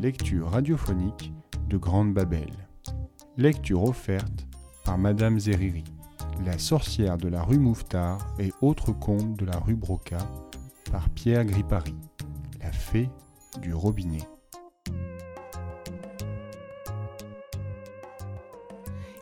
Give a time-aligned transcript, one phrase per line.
[0.00, 1.30] lectures radiophoniques
[1.68, 2.50] de Grande Babel.
[3.36, 4.46] Lecture offerte
[4.84, 5.84] par Madame Zeriri,
[6.46, 10.18] La sorcière de la rue Mouffetard et autres contes de la rue Broca
[10.90, 11.94] par Pierre Gripari,
[12.62, 13.10] La fée
[13.60, 14.26] du robinet.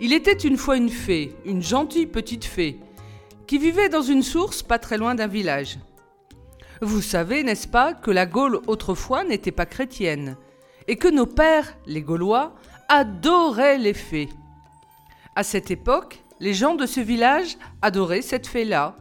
[0.01, 2.79] Il était une fois une fée, une gentille petite fée,
[3.49, 5.81] qui vivait dans une source pas très loin d'un village.
[6.81, 10.37] Vous savez, n'est-ce pas, que la Gaule autrefois n'était pas chrétienne,
[10.89, 12.55] et que nos pères, les Gaulois,
[12.89, 14.31] adoraient les fées.
[15.37, 18.97] À cette époque, les gens de ce village adoraient cette fée-là.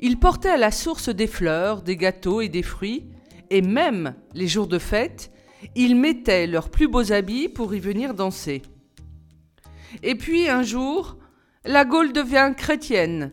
[0.00, 3.06] Ils portaient à la source des fleurs, des gâteaux et des fruits,
[3.50, 5.30] et même, les jours de fête,
[5.74, 8.62] ils mettaient leurs plus beaux habits pour y venir danser.
[10.02, 11.18] Et puis un jour,
[11.64, 13.32] la Gaule devient chrétienne,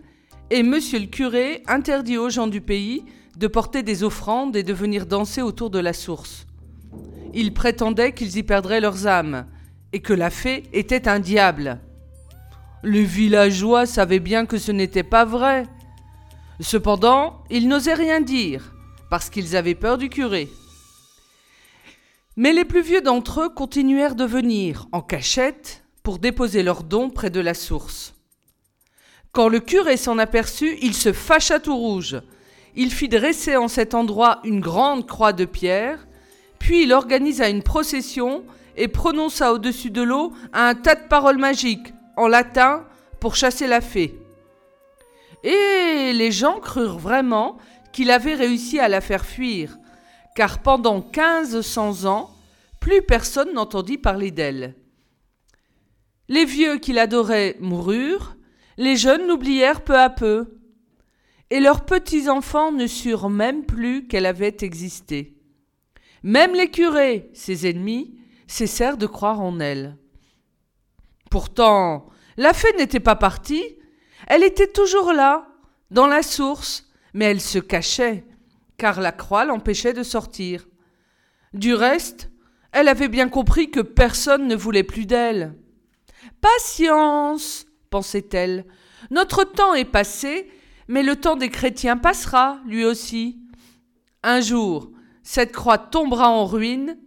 [0.49, 3.03] et monsieur le curé interdit aux gens du pays
[3.37, 6.47] de porter des offrandes et de venir danser autour de la source.
[7.33, 9.45] Ils prétendaient qu'ils y perdraient leurs âmes,
[9.93, 11.79] et que la fée était un diable.
[12.83, 15.63] Les villageois savaient bien que ce n'était pas vrai.
[16.59, 18.73] Cependant, ils n'osaient rien dire,
[19.09, 20.49] parce qu'ils avaient peur du curé.
[22.37, 27.09] Mais les plus vieux d'entre eux continuèrent de venir, en cachette, pour déposer leurs dons
[27.09, 28.13] près de la source.
[29.31, 32.21] Quand le curé s'en aperçut, il se fâcha tout rouge.
[32.75, 36.07] Il fit dresser en cet endroit une grande croix de pierre,
[36.65, 38.43] puis il organisa une procession
[38.75, 42.87] et prononça au-dessus de l'eau un tas de paroles magiques, en latin,
[43.19, 44.19] pour chasser la fée.
[45.43, 47.59] Et les gens crurent vraiment
[47.91, 49.77] qu'il avait réussi à la faire fuir,
[50.35, 52.31] car pendant quinze cents ans,
[52.79, 54.73] plus personne n'entendit parler d'elle.
[56.29, 58.37] Les vieux qui l'adoraient moururent,
[58.77, 60.57] les jeunes l'oublièrent peu à peu,
[61.51, 65.34] et leurs petits-enfants ne surent même plus qu'elle avait existé.
[66.25, 68.17] Même les curés, ses ennemis,
[68.47, 69.95] cessèrent de croire en elle.
[71.29, 73.77] Pourtant, la fée n'était pas partie,
[74.25, 75.47] elle était toujours là,
[75.91, 78.25] dans la source, mais elle se cachait,
[78.77, 80.65] car la croix l'empêchait de sortir.
[81.53, 82.31] Du reste,
[82.71, 85.53] elle avait bien compris que personne ne voulait plus d'elle.
[86.41, 88.65] Patience, pensait-elle,
[89.11, 90.49] notre temps est passé,
[90.87, 93.37] mais le temps des chrétiens passera, lui aussi.
[94.23, 94.89] Un jour,
[95.25, 96.99] cette croix tombera en ruine,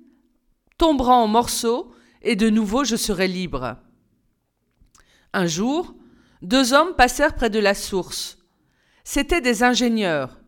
[0.77, 3.77] tombera en morceaux, et de nouveau je serai libre.
[5.33, 5.95] Un jour,
[6.43, 8.39] deux hommes passèrent près de la source.
[9.05, 10.41] C'étaient des ingénieurs.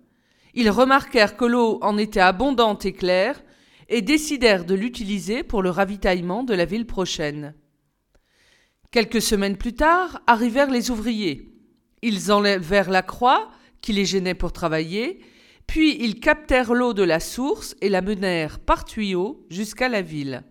[0.52, 3.40] Ils remarquèrent que l'eau en était abondante et claire,
[3.88, 7.54] et décidèrent de l'utiliser pour le ravitaillement de la ville prochaine.
[8.90, 11.54] Quelques semaines plus tard arrivèrent les ouvriers.
[12.02, 13.48] Ils enlevèrent la croix
[13.80, 15.20] qui les gênait pour travailler,
[15.70, 20.42] puis ils captèrent l'eau de la source et la menèrent par tuyau jusqu'à la ville.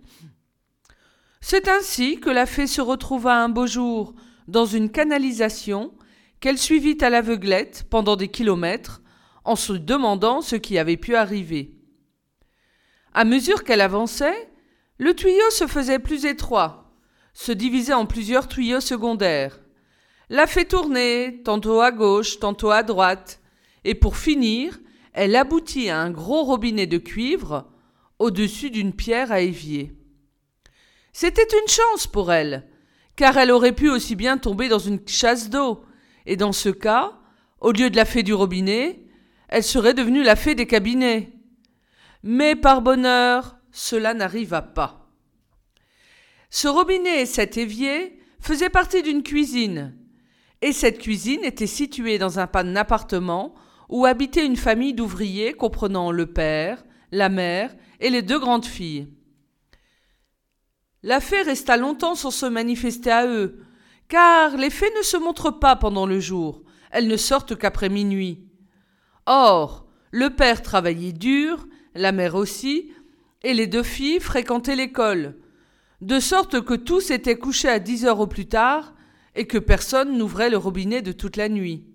[1.42, 4.16] C'est ainsi que la fée se retrouva un beau jour
[4.48, 5.94] dans une canalisation
[6.40, 9.02] qu'elle suivit à l'aveuglette pendant des kilomètres
[9.44, 11.74] en se demandant ce qui avait pu arriver.
[13.14, 14.50] À mesure qu'elle avançait,
[15.00, 16.94] le tuyau se faisait plus étroit
[17.34, 19.60] se divisait en plusieurs tuyaux secondaires.
[20.30, 23.42] La fait tourner, tantôt à gauche, tantôt à droite,
[23.84, 24.80] et pour finir,
[25.20, 27.70] elle aboutit à un gros robinet de cuivre
[28.20, 29.92] au-dessus d'une pierre à évier.
[31.12, 32.66] C'était une chance pour elle,
[33.18, 35.84] car elle aurait pu aussi bien tomber dans une chasse d'eau,
[36.26, 37.20] et dans ce cas,
[37.60, 39.04] au lieu de la fée du robinet,
[39.50, 41.34] elle serait devenue la fée des cabinets.
[42.24, 45.12] Mais par bonheur, cela n'arriva pas.
[46.50, 49.98] Ce robinet et cet évier faisaient partie d'une cuisine,
[50.62, 53.54] et cette cuisine était située dans un pan appartement
[53.90, 59.08] où habitait une famille d'ouvriers comprenant le père, la mère et les deux grandes filles.
[61.02, 63.60] La fée resta longtemps sans se manifester à eux,
[64.08, 66.62] car les fées ne se montrent pas pendant le jour,
[66.92, 68.48] elles ne sortent qu'après minuit.
[69.26, 72.92] Or, le père travaillait dur, la mère aussi,
[73.44, 75.38] et les deux filles fréquentaient l'école,
[76.02, 78.94] de sorte que tous étaient couchés à dix heures au plus tard,
[79.36, 81.86] et que personne n'ouvrait le robinet de toute la nuit.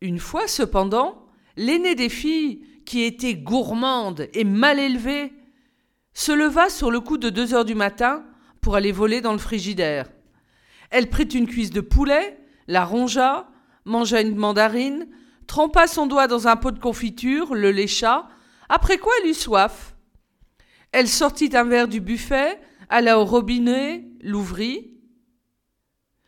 [0.00, 5.32] Une fois cependant, l'aînée des filles, qui était gourmande et mal élevée,
[6.14, 8.24] se leva sur le coup de deux heures du matin
[8.60, 10.08] pour aller voler dans le frigidaire.
[10.90, 13.48] Elle prit une cuisse de poulet, la rongea,
[13.84, 15.08] mangea une mandarine,
[15.46, 18.28] trempa son doigt dans un pot de confiture, le lécha,
[18.68, 19.94] après quoi elle eut soif.
[20.92, 22.58] Elle sortit un verre du buffet,
[22.88, 24.94] alla au robinet, l'ouvrit.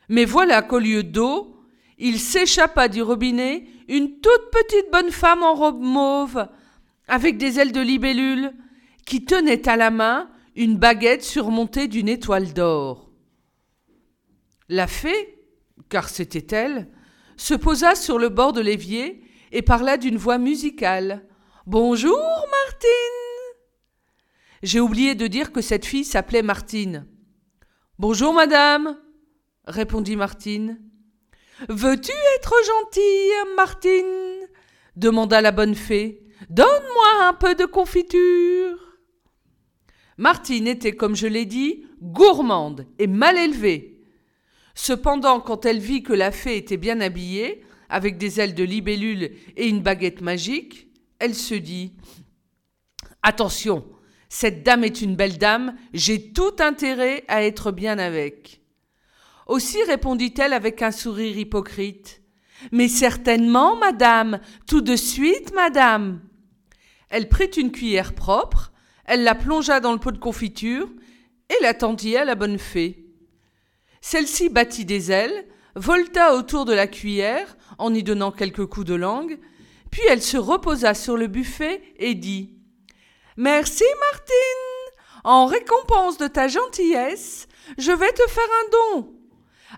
[0.08, 1.56] Mais voilà qu'au lieu d'eau,
[2.00, 6.48] il s'échappa du robinet une toute petite bonne femme en robe mauve,
[7.06, 8.52] avec des ailes de libellule,
[9.04, 13.10] qui tenait à la main une baguette surmontée d'une étoile d'or.
[14.68, 15.38] La fée,
[15.88, 16.90] car c'était elle,
[17.36, 21.26] se posa sur le bord de l'évier et parla d'une voix musicale.
[21.66, 23.20] Bonjour, Martine.
[24.62, 27.06] J'ai oublié de dire que cette fille s'appelait Martine.
[27.98, 28.98] Bonjour, madame,
[29.66, 30.80] répondit Martine.
[31.68, 34.48] Veux-tu être gentille, Martine?
[34.96, 36.22] demanda la bonne fée.
[36.48, 38.78] Donne-moi un peu de confiture.
[40.16, 44.02] Martine était, comme je l'ai dit, gourmande et mal élevée.
[44.74, 49.32] Cependant, quand elle vit que la fée était bien habillée, avec des ailes de libellule
[49.56, 51.92] et une baguette magique, elle se dit
[53.22, 53.84] Attention,
[54.28, 58.59] cette dame est une belle dame, j'ai tout intérêt à être bien avec.
[59.50, 62.22] Aussi répondit-elle avec un sourire hypocrite.
[62.70, 64.38] Mais certainement, madame,
[64.68, 66.20] tout de suite, madame.
[67.08, 68.70] Elle prit une cuillère propre,
[69.06, 70.88] elle la plongea dans le pot de confiture
[71.48, 73.04] et la tendit à la bonne fée.
[74.00, 78.94] Celle-ci battit des ailes, volta autour de la cuillère en y donnant quelques coups de
[78.94, 79.36] langue,
[79.90, 82.54] puis elle se reposa sur le buffet et dit
[83.36, 83.82] Merci,
[84.12, 85.24] Martine.
[85.24, 87.48] En récompense de ta gentillesse,
[87.78, 88.70] je vais te faire un
[89.00, 89.19] don.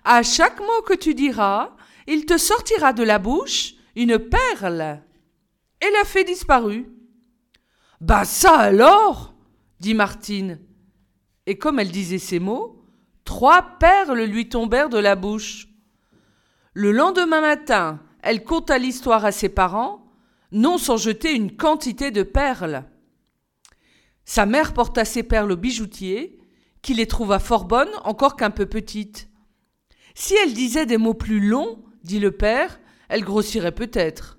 [0.05, 1.75] À chaque mot que tu diras,
[2.07, 5.01] il te sortira de la bouche une perle.
[5.81, 6.87] Et la fée disparut.
[8.01, 9.33] Bah ça alors
[9.79, 10.59] dit Martine.
[11.45, 12.81] Et comme elle disait ces mots,
[13.25, 15.67] trois perles lui tombèrent de la bouche.
[16.73, 20.11] Le lendemain matin, elle conta l'histoire à ses parents,
[20.51, 22.85] non sans jeter une quantité de perles.
[24.25, 26.39] Sa mère porta ses perles au bijoutier,
[26.81, 29.29] qui les trouva fort bonnes, encore qu'un peu petites.
[30.15, 34.37] Si elle disait des mots plus longs, dit le père, elle grossirait peut-être.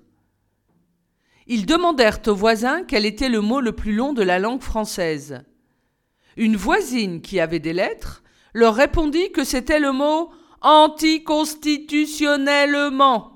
[1.47, 5.43] Ils demandèrent aux voisins quel était le mot le plus long de la langue française.
[6.37, 8.23] Une voisine qui avait des lettres
[8.53, 10.31] leur répondit que c'était le mot
[10.61, 13.31] anticonstitutionnellement.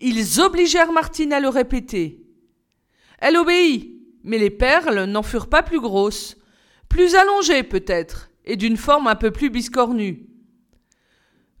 [0.00, 2.24] Ils obligèrent Martine à le répéter.
[3.18, 6.36] Elle obéit, mais les perles n'en furent pas plus grosses,
[6.88, 10.29] plus allongées peut-être, et d'une forme un peu plus biscornue.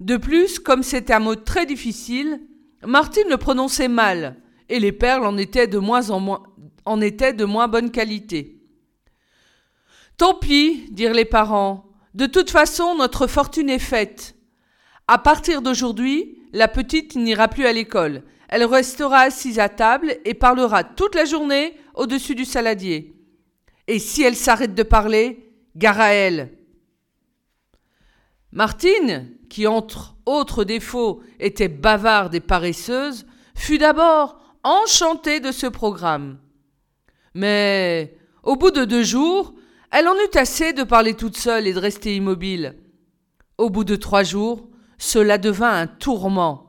[0.00, 2.40] De plus, comme c'était un mot très difficile,
[2.86, 4.36] Martine le prononçait mal,
[4.70, 6.42] et les perles en étaient de moins en moins,
[6.86, 8.56] en étaient de moins bonne qualité.
[10.16, 11.84] Tant pis, dirent les parents.
[12.14, 14.34] De toute façon, notre fortune est faite.
[15.06, 18.22] À partir d'aujourd'hui, la petite n'ira plus à l'école.
[18.48, 23.14] Elle restera assise à table et parlera toute la journée au-dessus du saladier.
[23.86, 26.59] Et si elle s'arrête de parler, gare à elle.
[28.52, 36.38] Martine, qui entre autres défauts était bavarde et paresseuse, fut d'abord enchantée de ce programme.
[37.34, 39.54] Mais au bout de deux jours,
[39.92, 42.76] elle en eut assez de parler toute seule et de rester immobile.
[43.58, 44.68] Au bout de trois jours,
[44.98, 46.68] cela devint un tourment.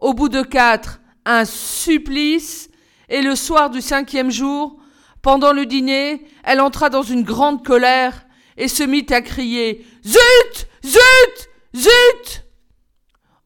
[0.00, 2.70] Au bout de quatre, un supplice,
[3.08, 4.76] et le soir du cinquième jour,
[5.22, 8.26] pendant le dîner, elle entra dans une grande colère
[8.56, 12.44] et se mit à crier Zut Zut Zut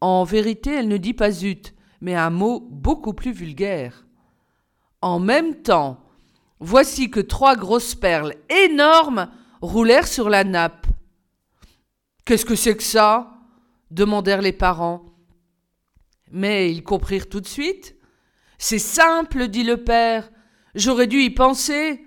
[0.00, 4.06] En vérité, elle ne dit pas zut, mais un mot beaucoup plus vulgaire.
[5.00, 6.00] En même temps,
[6.60, 9.28] voici que trois grosses perles énormes
[9.60, 10.86] roulèrent sur la nappe.
[12.24, 13.28] Qu'est-ce que c'est que ça?
[13.90, 15.04] demandèrent les parents.
[16.30, 17.94] Mais ils comprirent tout de suite.
[18.58, 20.30] C'est simple, dit le père.
[20.74, 22.04] J'aurais dû y penser.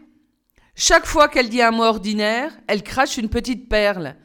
[0.73, 4.15] Chaque fois qu'elle dit un mot ordinaire, elle crache une petite perle.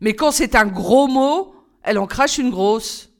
[0.00, 3.10] Mais quand c'est un gros mot, elle en crache une grosse.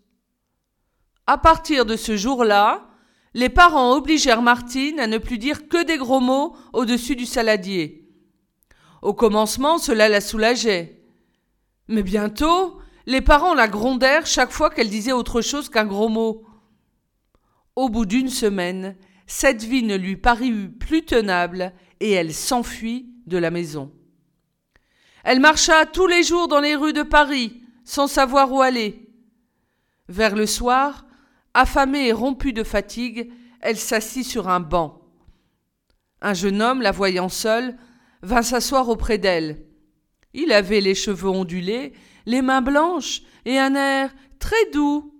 [1.26, 2.88] À partir de ce jour-là,
[3.34, 8.08] les parents obligèrent Martine à ne plus dire que des gros mots au-dessus du saladier.
[9.02, 11.04] Au commencement, cela la soulageait.
[11.88, 16.44] Mais bientôt, les parents la grondèrent chaque fois qu'elle disait autre chose qu'un gros mot.
[17.76, 18.96] Au bout d'une semaine,
[19.26, 23.92] cette vie ne lui parut plus tenable et elle s'enfuit de la maison.
[25.24, 29.08] Elle marcha tous les jours dans les rues de Paris, sans savoir où aller.
[30.08, 31.04] Vers le soir,
[31.54, 35.02] Affamée et rompue de fatigue, elle s'assit sur un banc.
[36.22, 37.76] Un jeune homme, la voyant seule,
[38.22, 39.66] vint s'asseoir auprès d'elle.
[40.32, 41.92] Il avait les cheveux ondulés,
[42.26, 45.12] les mains blanches et un air très doux.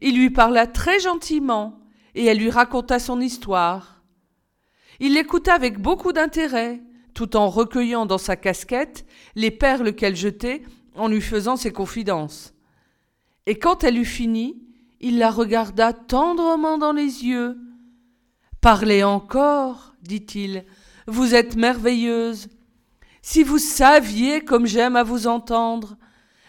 [0.00, 1.78] Il lui parla très gentiment
[2.14, 4.02] et elle lui raconta son histoire.
[4.98, 6.80] Il l'écouta avec beaucoup d'intérêt,
[7.14, 10.62] tout en recueillant dans sa casquette les perles qu'elle jetait
[10.96, 12.54] en lui faisant ses confidences.
[13.46, 14.62] Et quand elle eut fini,
[15.00, 17.58] il la regarda tendrement dans les yeux.
[18.60, 20.64] Parlez encore, dit-il.
[21.06, 22.48] vous êtes merveilleuse.
[23.20, 25.96] Si vous saviez comme j'aime à vous entendre.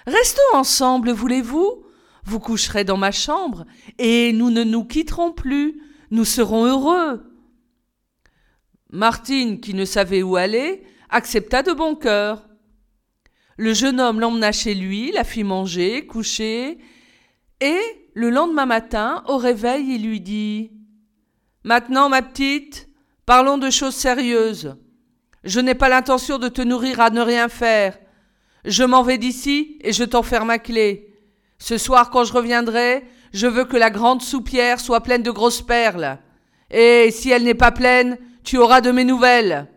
[0.07, 1.83] Restons ensemble, voulez-vous?
[2.23, 3.65] Vous coucherez dans ma chambre,
[3.99, 5.79] et nous ne nous quitterons plus,
[6.09, 7.23] nous serons heureux.
[8.91, 12.47] Martine, qui ne savait où aller, accepta de bon cœur.
[13.57, 16.77] Le jeune homme l'emmena chez lui, la fit manger, coucher,
[17.61, 17.79] et,
[18.13, 20.71] le lendemain matin, au réveil, il lui dit
[21.63, 22.89] Maintenant, ma petite,
[23.25, 24.75] parlons de choses sérieuses.
[25.43, 27.97] Je n'ai pas l'intention de te nourrir à ne rien faire.
[28.65, 31.13] Je m'en vais d'ici et je t'enferme à clé.
[31.59, 35.61] Ce soir, quand je reviendrai, je veux que la grande soupière soit pleine de grosses
[35.61, 36.19] perles.
[36.71, 39.67] Et si elle n'est pas pleine, tu auras de mes nouvelles.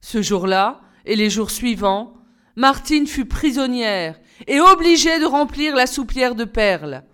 [0.00, 2.14] Ce jour-là, et les jours suivants,
[2.56, 7.04] Martine fut prisonnière et obligée de remplir la soupière de perles.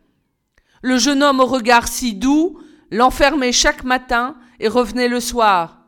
[0.83, 2.61] Le jeune homme au regard si doux
[2.91, 5.83] l'enfermait chaque matin et revenait le soir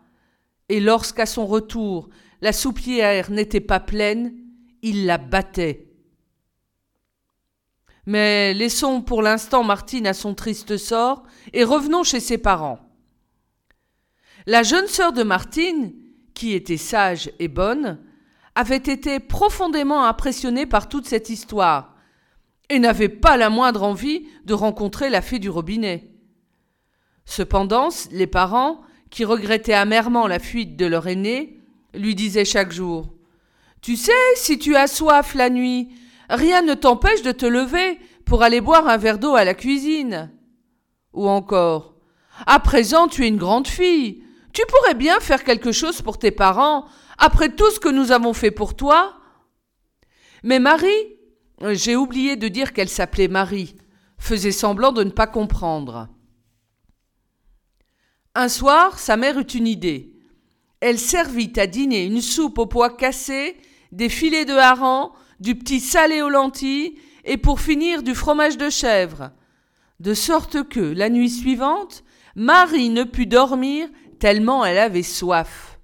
[0.68, 2.08] et lorsqu'à son retour
[2.40, 4.34] la soupière n'était pas pleine,
[4.82, 5.90] il la battait.
[8.06, 11.22] Mais laissons pour l'instant Martine à son triste sort
[11.52, 12.93] et revenons chez ses parents.
[14.46, 15.94] La jeune sœur de Martine,
[16.34, 17.98] qui était sage et bonne,
[18.54, 21.94] avait été profondément impressionnée par toute cette histoire
[22.68, 26.10] et n'avait pas la moindre envie de rencontrer la fée du robinet.
[27.24, 31.60] Cependant, les parents qui regrettaient amèrement la fuite de leur aîné,
[31.94, 33.14] lui disaient chaque jour
[33.80, 35.88] Tu sais, si tu as soif la nuit,
[36.28, 40.30] rien ne t'empêche de te lever pour aller boire un verre d'eau à la cuisine.
[41.12, 41.94] Ou encore
[42.46, 44.23] À présent, tu es une grande fille.
[44.54, 46.86] Tu pourrais bien faire quelque chose pour tes parents,
[47.18, 49.16] après tout ce que nous avons fait pour toi.
[50.44, 51.18] Mais Marie,
[51.72, 53.74] j'ai oublié de dire qu'elle s'appelait Marie,
[54.16, 56.08] faisait semblant de ne pas comprendre.
[58.36, 60.12] Un soir, sa mère eut une idée.
[60.80, 63.56] Elle servit à dîner une soupe aux pois cassés,
[63.90, 68.70] des filets de hareng, du petit salé aux lentilles, et pour finir du fromage de
[68.70, 69.32] chèvre.
[69.98, 72.04] De sorte que, la nuit suivante,
[72.36, 75.78] Marie ne put dormir tellement elle avait soif.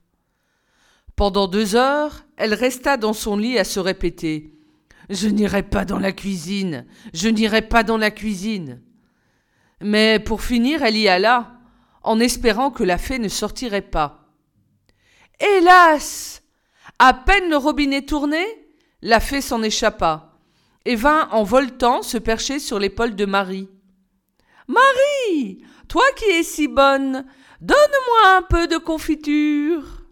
[1.17, 4.55] Pendant deux heures, elle resta dans son lit à se répéter.
[5.11, 6.87] Je n'irai pas dans la cuisine.
[7.13, 8.81] Je n'irai pas dans la cuisine.
[9.83, 11.53] Mais pour finir, elle y alla
[12.03, 14.29] en espérant que la fée ne sortirait pas.
[15.39, 16.43] Hélas
[16.99, 18.45] À peine le robinet tourné,
[19.03, 20.39] la fée s'en échappa
[20.85, 23.69] et vint en voltant se percher sur l'épaule de Marie.
[24.67, 27.27] Marie Toi qui es si bonne,
[27.61, 30.05] donne-moi un peu de confiture.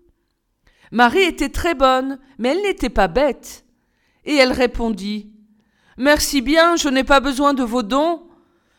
[0.91, 3.65] Marie était très bonne, mais elle n'était pas bête.
[4.25, 5.33] Et elle répondit
[5.97, 8.29] Merci bien, je n'ai pas besoin de vos dons.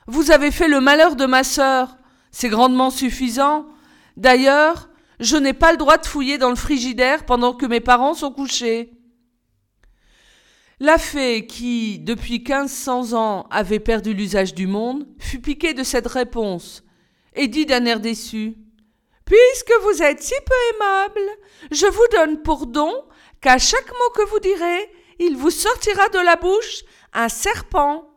[0.07, 1.97] Vous avez fait le malheur de ma sœur.
[2.31, 3.67] C'est grandement suffisant.
[4.15, 8.13] D'ailleurs, je n'ai pas le droit de fouiller dans le frigidaire pendant que mes parents
[8.13, 8.93] sont couchés.
[10.79, 15.83] La fée, qui, depuis quinze cents ans, avait perdu l'usage du monde, fut piquée de
[15.83, 16.83] cette réponse,
[17.39, 18.57] et dit d'un air déçu.
[19.23, 21.31] Puisque vous êtes si peu aimable,
[21.71, 22.93] je vous donne pour don
[23.39, 28.09] qu'à chaque mot que vous direz, il vous sortira de la bouche un serpent.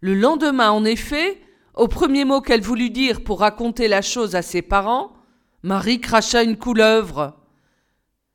[0.00, 1.38] Le lendemain, en effet,
[1.74, 5.12] au premier mot qu'elle voulut dire pour raconter la chose à ses parents,
[5.62, 7.36] Marie cracha une couleuvre.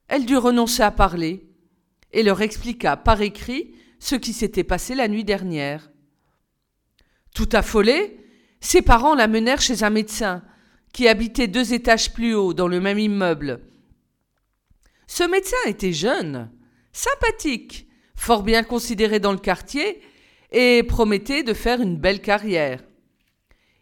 [0.09, 1.49] Elle dut renoncer à parler
[2.11, 5.89] et leur expliqua par écrit ce qui s'était passé la nuit dernière.
[7.33, 8.20] Tout affolée,
[8.61, 10.43] ses parents la menèrent chez un médecin
[10.93, 13.59] qui habitait deux étages plus haut dans le même immeuble.
[15.07, 16.49] Ce médecin était jeune,
[16.93, 20.01] sympathique, fort bien considéré dans le quartier
[20.51, 22.83] et promettait de faire une belle carrière.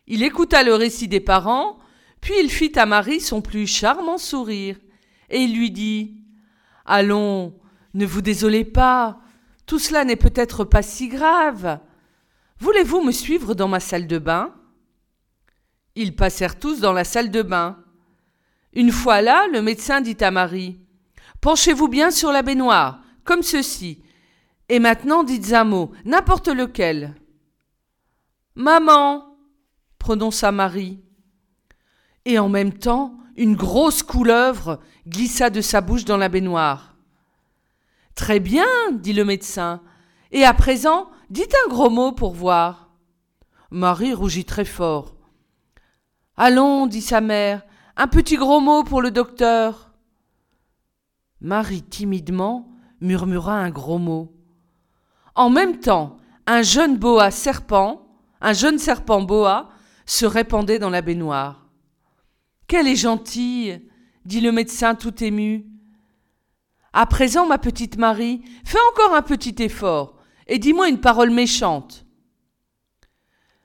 [0.08, 1.78] Il écouta le récit des parents,
[2.22, 4.78] puis il fit à Marie son plus charmant sourire,
[5.30, 6.16] et il lui dit
[6.86, 7.54] Allons,
[7.94, 9.20] ne vous désolez pas,
[9.66, 11.80] tout cela n'est peut-être pas si grave.
[12.60, 14.56] Voulez-vous me suivre dans ma salle de bain?
[16.02, 17.78] Ils passèrent tous dans la salle de bain.
[18.72, 20.80] Une fois là, le médecin dit à Marie
[21.42, 24.02] Penchez-vous bien sur la baignoire, comme ceci.
[24.70, 27.16] Et maintenant dites un mot, n'importe lequel.
[28.56, 29.26] Maman,
[29.98, 31.02] prononça Marie.
[32.24, 36.96] Et en même temps, une grosse couleuvre glissa de sa bouche dans la baignoire.
[38.16, 39.82] Très bien, dit le médecin.
[40.32, 42.90] Et à présent, dites un gros mot pour voir.
[43.70, 45.19] Marie rougit très fort.
[46.42, 47.64] Allons, dit sa mère,
[47.98, 49.92] un petit gros mot pour le docteur.
[51.42, 54.34] Marie timidement murmura un gros mot.
[55.36, 56.16] En même temps,
[56.48, 58.08] un jeune boa serpent,
[58.40, 59.68] un jeune serpent boa,
[60.06, 61.68] se répandait dans la baignoire.
[62.68, 63.86] Qu'elle est gentille,
[64.24, 65.66] dit le médecin tout ému.
[66.94, 70.16] À présent, ma petite Marie, fais encore un petit effort
[70.48, 72.06] et dis-moi une parole méchante.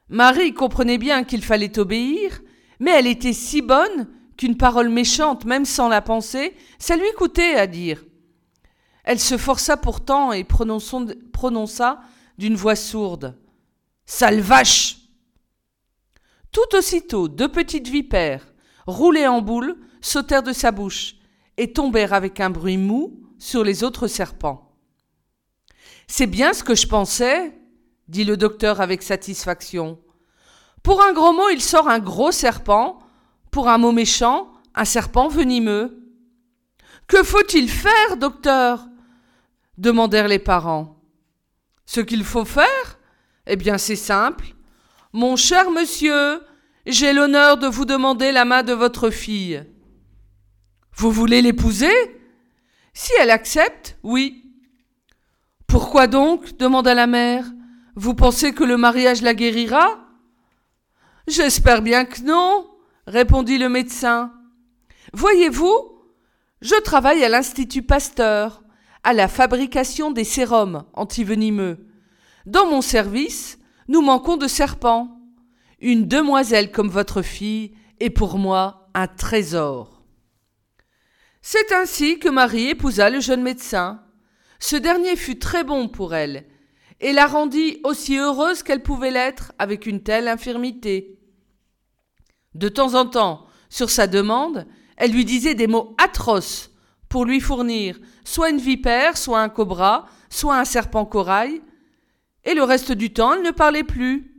[0.09, 2.41] Marie comprenait bien qu'il fallait obéir,
[2.81, 7.55] mais elle était si bonne qu'une parole méchante, même sans la penser, ça lui coûtait
[7.55, 8.05] à dire.
[9.05, 12.01] Elle se força pourtant et prononça
[12.39, 13.39] d'une voix sourde.
[14.07, 14.99] Sale vache.
[16.51, 18.47] Tout aussitôt, deux petites vipères,
[18.87, 21.17] roulées en boule, sautèrent de sa bouche
[21.57, 24.73] et tombèrent avec un bruit mou sur les autres serpents.
[26.07, 27.59] C'est bien ce que je pensais,
[28.09, 29.99] dit le docteur avec satisfaction.
[30.85, 32.99] Pour un gros mot, il sort un gros serpent,
[33.51, 35.99] pour un mot méchant, un serpent venimeux.
[37.09, 38.87] Que faut-il faire, docteur?
[39.79, 41.01] demandèrent les parents.
[41.87, 42.99] Ce qu'il faut faire?
[43.47, 44.45] Eh bien, c'est simple.
[45.15, 46.43] Mon cher monsieur,
[46.87, 49.65] j'ai l'honneur de vous demander la main de votre fille.
[50.97, 51.95] Vous voulez l'épouser?
[52.93, 54.45] Si elle accepte, oui.
[55.67, 56.59] Pourquoi donc?
[56.59, 57.47] demanda la mère.
[57.97, 60.04] Vous pensez que le mariage la guérira?
[61.27, 62.71] J'espère bien que non,
[63.07, 64.33] répondit le médecin.
[65.15, 65.95] Voyez-vous,
[66.61, 68.63] je travaille à l'Institut Pasteur,
[69.05, 71.87] à la fabrication des sérums antivenimeux.
[72.45, 75.19] Dans mon service, nous manquons de serpents.
[75.81, 80.03] Une demoiselle comme votre fille est pour moi un trésor.
[81.41, 84.03] C'est ainsi que Marie épousa le jeune médecin.
[84.59, 86.47] Ce dernier fut très bon pour elle,
[87.01, 91.14] et la rendit aussi heureuse qu'elle pouvait l'être avec une telle infirmité.
[92.55, 96.71] De temps en temps, sur sa demande, elle lui disait des mots atroces
[97.09, 101.63] pour lui fournir soit une vipère, soit un cobra, soit un serpent corail,
[102.45, 104.33] et le reste du temps elle ne parlait plus.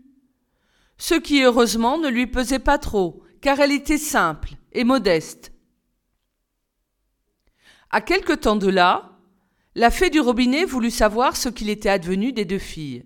[0.97, 5.51] Ce qui heureusement ne lui pesait pas trop, car elle était simple et modeste.
[7.91, 9.11] À quelque temps de là,
[9.75, 13.05] la fée du robinet voulut savoir ce qu'il était advenu des deux filles.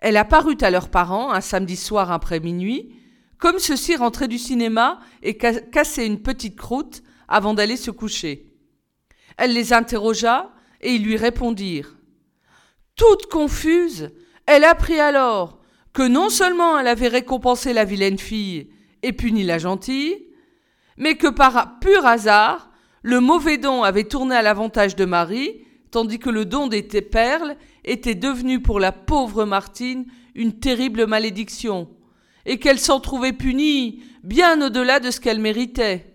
[0.00, 2.96] Elle apparut à leurs parents un samedi soir après minuit,
[3.42, 8.46] comme ceux-ci rentraient du cinéma et cassaient une petite croûte avant d'aller se coucher.
[9.36, 11.96] Elle les interrogea et ils lui répondirent.
[12.94, 14.12] Toute confuse,
[14.46, 15.58] elle apprit alors
[15.92, 18.70] que non seulement elle avait récompensé la vilaine fille
[19.02, 20.24] et puni la gentille,
[20.96, 22.70] mais que par pur hasard,
[23.02, 27.56] le mauvais don avait tourné à l'avantage de Marie, tandis que le don des perles
[27.84, 31.88] était devenu pour la pauvre Martine une terrible malédiction,
[32.46, 36.06] et qu'elle s'en trouvait punie bien au-delà de ce qu'elle méritait.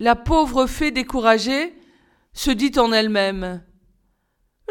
[0.00, 1.74] La pauvre fée découragée
[2.32, 3.62] se dit en elle-même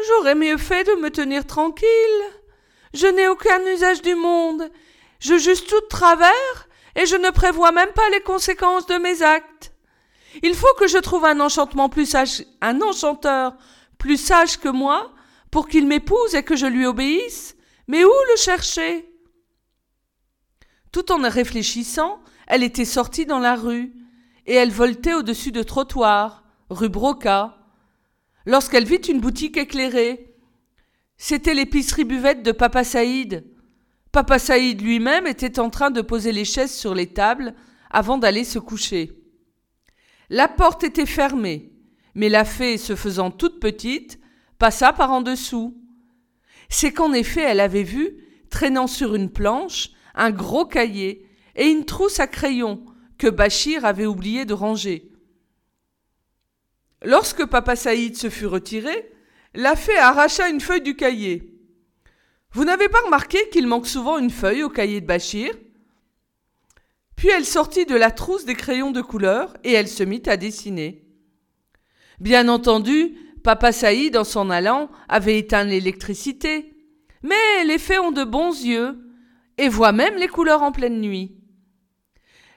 [0.06, 1.88] J'aurais mieux fait de me tenir tranquille.
[2.92, 4.70] Je n'ai aucun usage du monde.
[5.20, 9.72] Je juge tout travers et je ne prévois même pas les conséquences de mes actes.
[10.42, 13.56] Il faut que je trouve un enchantement plus sage, un enchanteur
[13.98, 15.12] plus sage que moi,
[15.50, 17.56] pour qu'il m'épouse et que je lui obéisse.
[17.86, 19.08] Mais où le chercher?
[20.94, 23.92] Tout en réfléchissant, elle était sortie dans la rue,
[24.46, 27.58] et elle voltait au-dessus de trottoirs, rue Broca,
[28.46, 30.36] lorsqu'elle vit une boutique éclairée.
[31.16, 33.44] C'était l'épicerie buvette de Papa Saïd.
[34.12, 37.56] Papa Saïd lui-même était en train de poser les chaises sur les tables
[37.90, 39.20] avant d'aller se coucher.
[40.30, 41.72] La porte était fermée,
[42.14, 44.20] mais la fée, se faisant toute petite,
[44.60, 45.76] passa par en dessous.
[46.68, 48.12] C'est qu'en effet elle avait vu,
[48.48, 52.84] traînant sur une planche, un gros cahier et une trousse à crayons
[53.18, 55.10] que Bachir avait oublié de ranger.
[57.02, 59.12] Lorsque Papa Saïd se fut retiré,
[59.54, 61.54] la fée arracha une feuille du cahier.
[62.52, 65.54] Vous n'avez pas remarqué qu'il manque souvent une feuille au cahier de Bachir?
[67.16, 70.36] Puis elle sortit de la trousse des crayons de couleur et elle se mit à
[70.36, 71.04] dessiner.
[72.20, 76.74] Bien entendu, Papa Saïd, en s'en allant, avait éteint l'électricité.
[77.22, 78.98] Mais les fées ont de bons yeux
[79.58, 81.36] et voient même les couleurs en pleine nuit.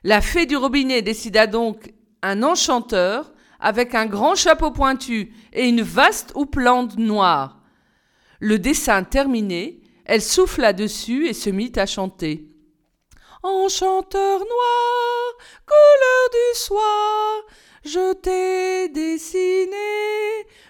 [0.04, 5.82] La fée du robinet décida donc un enchanteur avec un grand chapeau pointu et une
[5.82, 7.62] vaste houppelande noire.
[8.40, 12.48] Le dessin terminé, elle souffla dessus et se mit à chanter.
[13.44, 15.34] Enchanteur noir,
[15.66, 17.42] couleur du soir,
[17.84, 19.76] je t'ai dessiné,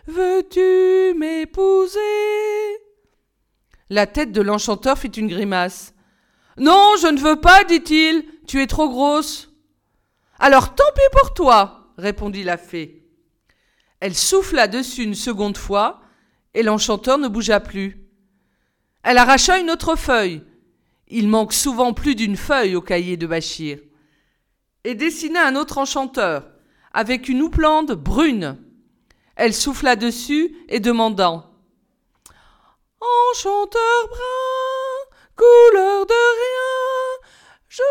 [0.08, 2.00] veux-tu m'épouser?
[3.90, 5.94] La tête de l'enchanteur fit une grimace.
[6.58, 9.50] Non, je ne veux pas, dit-il, tu es trop grosse.
[10.40, 13.04] Alors tant pis pour toi, répondit la fée.
[14.00, 16.02] Elle souffla dessus une seconde fois,
[16.54, 18.04] et l'enchanteur ne bougea plus.
[19.04, 20.44] Elle arracha une autre feuille,
[21.08, 23.80] il manque souvent plus d'une feuille au cahier de Bachir.
[24.84, 26.50] et dessina un autre enchanteur,
[26.94, 28.58] avec une houppelande brune.
[29.36, 31.52] Elle souffla dessus et demandant
[33.32, 34.57] Enchanteur brun,
[35.38, 37.30] couleur de rien,
[37.70, 37.84] je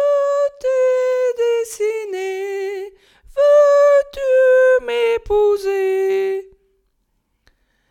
[0.61, 2.93] t'ai dessiné,
[3.37, 6.51] veux-tu m'épouser?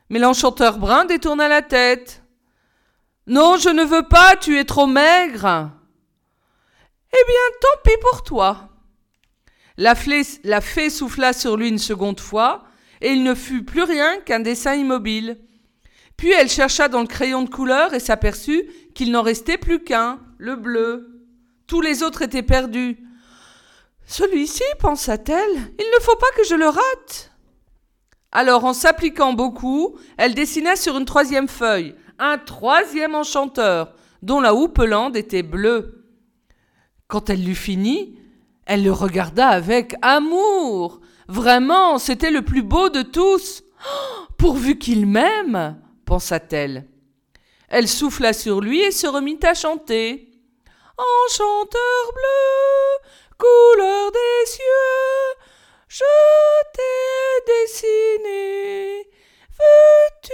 [0.09, 2.21] Mais l'enchanteur brun détourna la tête.
[3.27, 5.71] Non, je ne veux pas, tu es trop maigre.
[7.11, 8.69] Eh bien, tant pis pour toi.
[9.77, 9.95] La,
[10.43, 12.65] la fée souffla sur lui une seconde fois,
[13.01, 15.39] et il ne fut plus rien qu'un dessin immobile.
[16.17, 20.19] Puis elle chercha dans le crayon de couleur et s'aperçut qu'il n'en restait plus qu'un,
[20.39, 21.21] le bleu.
[21.67, 22.97] Tous les autres étaient perdus.
[24.07, 27.31] Celui-ci, pensa-t-elle, il ne faut pas que je le rate.
[28.31, 34.55] Alors, en s'appliquant beaucoup, elle dessina sur une troisième feuille un troisième enchanteur, dont la
[34.55, 36.05] houppelande était bleue.
[37.07, 38.17] Quand elle l'eut fini,
[38.65, 41.01] elle le regarda avec amour.
[41.27, 43.63] Vraiment, c'était le plus beau de tous.
[43.85, 46.87] Oh, pourvu qu'il m'aime, pensa-t-elle.
[47.77, 50.29] Elle souffla sur lui et se remit à chanter.
[50.97, 54.63] Enchanteur bleu, couleur des cieux,
[55.89, 56.05] je
[56.73, 58.99] t'ai dessiné
[59.59, 60.33] Veux-tu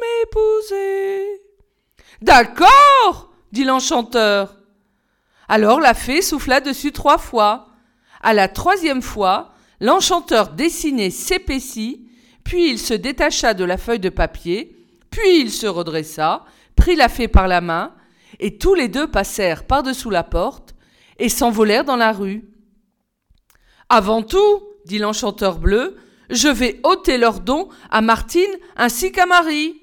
[0.00, 1.42] m'épouser?
[2.20, 4.56] D'accord, dit l'enchanteur.
[5.46, 7.68] Alors la fée souffla dessus trois fois.
[8.22, 12.08] À la troisième fois, l'enchanteur dessiné s'épaissit,
[12.42, 14.76] puis il se détacha de la feuille de papier,
[15.12, 16.44] puis il se redressa,
[16.76, 17.94] prit la fée par la main,
[18.38, 20.74] et tous les deux passèrent par-dessous la porte
[21.18, 22.44] et s'envolèrent dans la rue.
[23.88, 25.96] Avant tout, dit l'enchanteur bleu,
[26.30, 29.82] je vais ôter leurs dons à Martine ainsi qu'à Marie.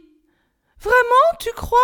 [0.81, 1.79] Vraiment, tu crois?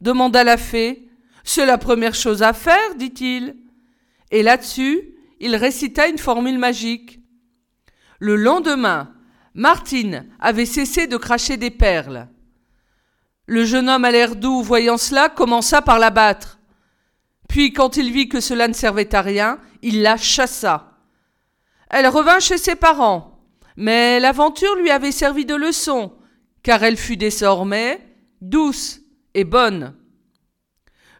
[0.00, 1.08] demanda la fée.
[1.44, 3.56] C'est la première chose à faire, dit-il.
[4.30, 7.20] Et là-dessus, il récita une formule magique.
[8.18, 9.14] Le lendemain,
[9.54, 12.28] Martine avait cessé de cracher des perles.
[13.48, 16.58] Le jeune homme à l'air doux, voyant cela, commença par la battre.
[17.48, 20.98] Puis, quand il vit que cela ne servait à rien, il la chassa.
[21.88, 23.40] Elle revint chez ses parents.
[23.74, 26.12] Mais l'aventure lui avait servi de leçon,
[26.62, 28.06] car elle fut désormais
[28.42, 29.00] douce
[29.32, 29.96] et bonne.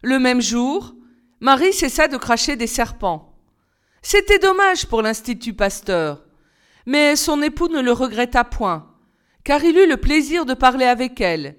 [0.03, 0.93] Le même jour,
[1.39, 3.39] Marie cessa de cracher des serpents.
[4.03, 6.23] C'était dommage pour l'Institut Pasteur,
[6.85, 8.93] mais son époux ne le regretta point,
[9.43, 11.55] car il eut le plaisir de parler avec elle,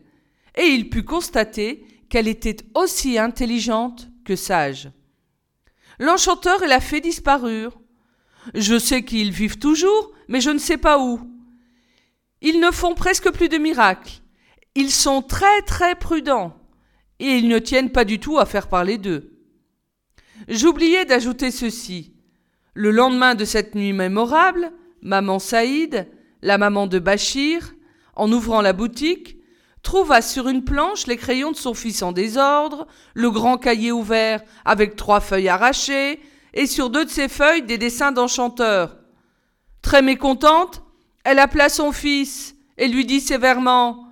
[0.56, 4.90] et il put constater qu'elle était aussi intelligente que sage.
[5.98, 7.80] L'enchanteur et la fée disparurent.
[8.54, 11.20] Je sais qu'ils vivent toujours, mais je ne sais pas où.
[12.40, 14.22] Ils ne font presque plus de miracles.
[14.74, 16.56] Ils sont très très prudents,
[17.18, 19.36] et ils ne tiennent pas du tout à faire parler d'eux.
[20.48, 22.14] J'oubliais d'ajouter ceci.
[22.72, 26.08] Le lendemain de cette nuit mémorable, maman Saïd,
[26.40, 27.74] la maman de Bachir,
[28.14, 29.39] en ouvrant la boutique,
[29.82, 34.42] trouva sur une planche les crayons de son fils en désordre, le grand cahier ouvert
[34.64, 36.20] avec trois feuilles arrachées,
[36.54, 38.96] et sur deux de ces feuilles des dessins d'enchanteurs.
[39.82, 40.82] Très mécontente,
[41.24, 44.06] elle appela son fils et lui dit sévèrement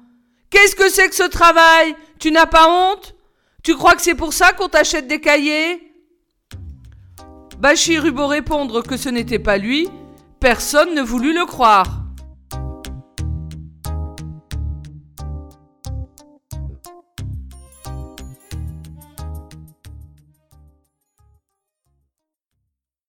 [0.50, 1.94] Qu'est-ce que c'est que ce travail?
[2.18, 3.14] Tu n'as pas honte?
[3.62, 5.92] Tu crois que c'est pour ça qu'on t'achète des cahiers?
[7.58, 9.88] Bachir eut beau répondre que ce n'était pas lui,
[10.38, 11.97] personne ne voulut le croire.